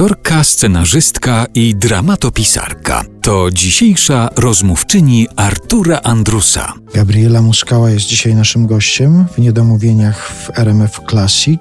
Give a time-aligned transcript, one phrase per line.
[0.00, 3.04] aktorka, scenarzystka i dramatopisarka.
[3.22, 6.72] To dzisiejsza rozmówczyni Artura Andrusa.
[6.94, 11.60] Gabriela Muskała jest dzisiaj naszym gościem w Niedomówieniach w RMF Classic.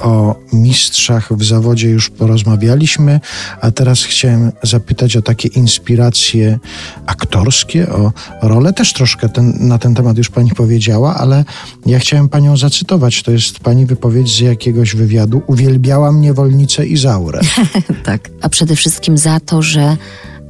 [0.00, 3.20] O mistrzach w zawodzie już porozmawialiśmy,
[3.60, 6.58] a teraz chciałem zapytać o takie inspiracje
[7.06, 8.72] aktorskie, o rolę.
[8.72, 11.44] Też troszkę ten, na ten temat już pani powiedziała, ale
[11.86, 13.22] ja chciałem panią zacytować.
[13.22, 15.42] To jest pani wypowiedź z jakiegoś wywiadu.
[15.46, 17.40] Uwielbiałam niewolnicę Izaurę.
[18.04, 19.96] tak, a przede wszystkim za to, że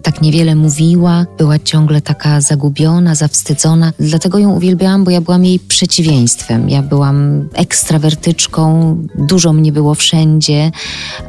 [0.02, 3.92] tak niewiele mówiła, była ciągle taka zagubiona, zawstydzona.
[3.98, 6.70] Dlatego ją uwielbiałam, bo ja byłam jej przeciwieństwem.
[6.70, 10.70] Ja byłam ekstrawertyczką, dużo mnie było wszędzie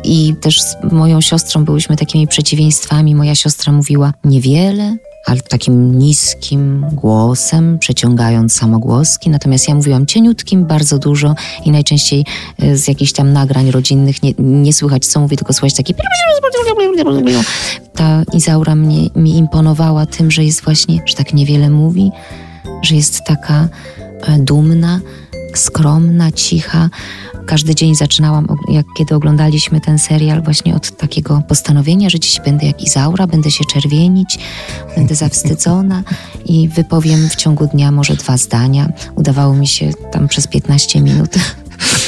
[0.04, 3.16] i też z moją siostrą byłyśmy takimi przeciwieństwami.
[3.16, 9.30] Moja siostra mówiła niewiele, ale takim niskim głosem, przeciągając samogłoski.
[9.30, 11.36] Natomiast ja mówiłam cieniutkim, bardzo dużo
[11.66, 12.26] i najczęściej
[12.60, 15.94] e, z jakichś tam nagrań rodzinnych nie, nie słychać co mówi, tylko słychać takie...
[18.34, 22.12] Izaura mnie, mi imponowała tym, że jest właśnie, że tak niewiele mówi,
[22.82, 23.68] że jest taka
[24.28, 25.00] e, dumna,
[25.56, 26.90] skromna, cicha.
[27.46, 32.66] Każdy dzień zaczynałam, jak kiedy oglądaliśmy ten serial, właśnie od takiego postanowienia, że dziś będę
[32.68, 34.40] jak Izaura, będę się czerwienić,
[34.96, 36.04] będę zawstydzona
[36.46, 38.90] i wypowiem w ciągu dnia może dwa zdania.
[39.16, 41.36] Udawało mi się tam przez 15 minut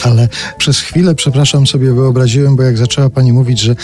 [0.04, 3.76] ale przez chwilę, przepraszam, sobie wyobraziłem, bo jak zaczęła pani mówić, że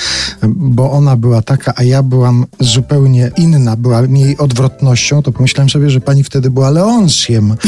[0.47, 5.89] bo ona była taka, a ja byłam zupełnie inna, była jej odwrotnością, to pomyślałem sobie,
[5.89, 7.55] że pani wtedy była Leonsjem.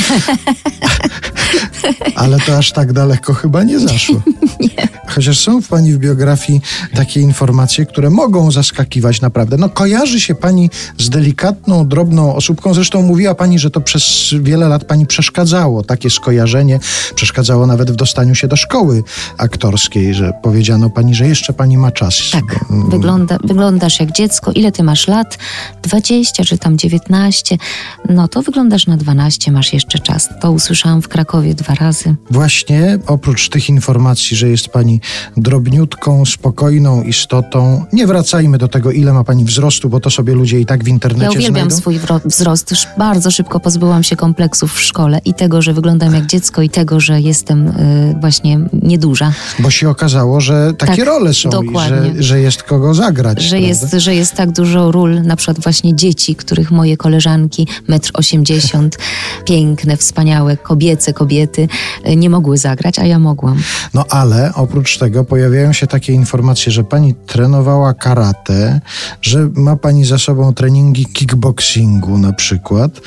[2.16, 4.22] ale to aż tak daleko chyba nie zaszło.
[4.60, 4.88] nie.
[5.08, 6.62] Chociaż są w pani w biografii
[6.96, 9.58] takie informacje, które mogą zaskakiwać naprawdę.
[9.58, 12.74] No kojarzy się pani z delikatną, drobną osóbką.
[12.74, 14.04] Zresztą mówiła pani, że to przez
[14.42, 15.84] wiele lat pani przeszkadzało.
[15.84, 16.80] Takie skojarzenie
[17.16, 19.04] przeszkadzało nawet w dostaniu się do szkoły
[19.38, 22.16] aktorskiej, że powiedziano pani, że jeszcze pani ma czas.
[22.32, 24.52] Tak, wygląda, wyglądasz jak dziecko.
[24.52, 25.38] Ile ty masz lat?
[25.84, 27.58] 20 czy tam 19?
[28.10, 30.30] No to wyglądasz na 12, masz jeszcze czas.
[30.42, 32.16] To usłyszałam w Krakowie dwa razy.
[32.32, 35.02] Właśnie oprócz tych informacji, że jest pani
[35.38, 37.86] drobniutką, spokojną istotą.
[37.94, 40.88] Nie wracajmy do tego, ile ma pani wzrostu, bo to sobie ludzie i tak w
[40.88, 41.76] internecie Ja uwielbiam znajdą.
[41.78, 42.74] swój wzrost.
[42.98, 47.00] Bardzo szybko pozbyłam się kompleksów w szkole i tego, że wyglądam jak dziecko i tego,
[47.00, 49.34] że jestem y, właśnie nieduża.
[49.60, 52.14] Bo się okazało, że takie tak, role są dokładnie.
[52.16, 53.42] że, że jest kogo zagrać.
[53.42, 58.12] Że jest, że jest tak dużo ról, na przykład właśnie dzieci, których moje koleżanki, metr
[58.14, 58.98] osiemdziesiąt,
[59.48, 61.68] piękne, wspaniałe, kobiece kobiety,
[62.08, 63.58] y, nie mogły zagrać, a ja mogłam.
[63.94, 68.82] No ale oprócz oprócz tego pojawiają się takie informacje, że pani trenowała karate,
[69.22, 73.02] że ma pani za sobą treningi kickboxingu na przykład.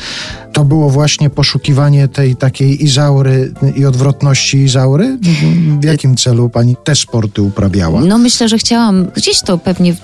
[0.52, 5.13] To było właśnie poszukiwanie tej takiej Izaury i odwrotności Izaury?
[5.80, 8.00] W jakim celu pani te sporty uprawiała?
[8.00, 9.94] No myślę, że chciałam, gdzieś to pewnie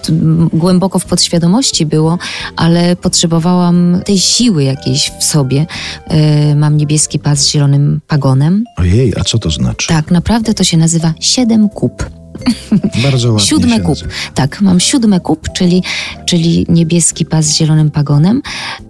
[0.52, 2.18] głęboko w podświadomości było,
[2.56, 5.66] ale potrzebowałam tej siły jakiejś w sobie.
[6.10, 8.64] Yy, mam niebieski pas z zielonym pagonem.
[8.76, 9.88] Ojej, a co to znaczy?
[9.88, 12.19] Tak, naprawdę to się nazywa siedem kup.
[13.02, 13.98] Bardzo ładnie Siódme kup.
[14.34, 15.82] Tak, mam siódme kup, czyli,
[16.26, 18.42] czyli niebieski pas z zielonym pagonem.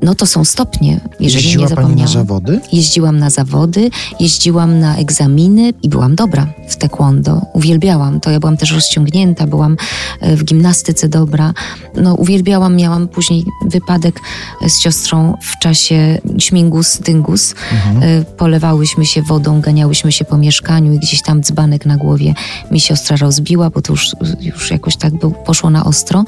[0.02, 1.96] No to są stopnie, jeżeli Jeździła nie zapomniałam.
[1.96, 2.60] Pani na zawody?
[2.72, 3.90] Jeździłam na zawody,
[4.20, 7.42] jeździłam na egzaminy i byłam dobra w taekwondo.
[7.52, 8.30] Uwielbiałam to.
[8.30, 9.76] Ja byłam też rozciągnięta, byłam
[10.20, 11.54] e, w gimnastyce dobra.
[11.94, 14.20] No uwielbiałam, miałam później wypadek
[14.68, 17.54] z siostrą w czasie śmigus dyngus.
[17.72, 18.02] Mhm.
[18.02, 22.34] E, polewałyśmy się wodą, ganiałyśmy się po mieszkaniu i gdzieś tam dzbanek na głowie
[22.70, 24.06] mi siostra rozbiła rozbiła, bo to już,
[24.40, 26.24] już jakoś tak był, poszło na ostro.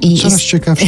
[0.00, 0.86] I, Coraz i, ciekawsze.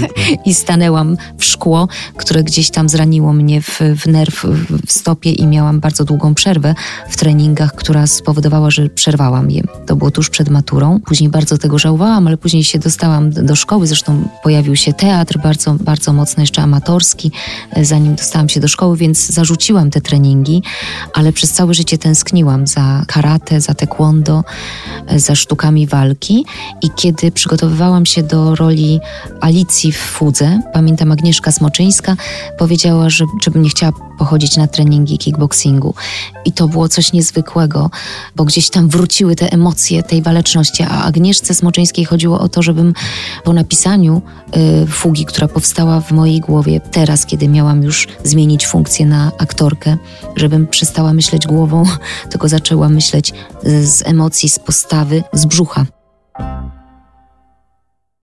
[0.46, 4.46] I stanęłam w szkło, które gdzieś tam zraniło mnie w, w nerw
[4.86, 6.74] w stopie i miałam bardzo długą przerwę
[7.10, 9.62] w treningach, która spowodowała, że przerwałam je.
[9.86, 11.00] To było tuż przed maturą.
[11.00, 13.86] Później bardzo tego żałowałam, ale później się dostałam do szkoły.
[13.86, 17.32] Zresztą pojawił się teatr bardzo, bardzo mocno, jeszcze amatorski,
[17.70, 20.62] e, zanim dostałam się do szkoły, więc zarzuciłam te treningi,
[21.14, 24.44] ale przez całe życie tęskniłam za karate, za taekwondo
[25.16, 26.44] za sztukami walki.
[26.82, 29.00] I kiedy przygotowywałam się do roli
[29.40, 32.16] Alicji w Fudze, pamiętam Agnieszka Smoczyńska
[32.58, 35.94] powiedziała, że, żebym nie chciała pochodzić na treningi kickboxingu.
[36.44, 37.90] I to było coś niezwykłego,
[38.36, 42.94] bo gdzieś tam wróciły te emocje tej waleczności, a Agnieszce Smoczyńskiej chodziło o to, żebym
[43.44, 44.22] po napisaniu
[44.56, 49.96] y, fugi, która powstała w mojej głowie teraz, kiedy miałam już zmienić funkcję na aktorkę,
[50.36, 51.84] żebym przestała myśleć głową,
[52.30, 53.32] tylko zaczęła myśleć
[53.82, 55.95] z emocji, z postawy, z brzucha.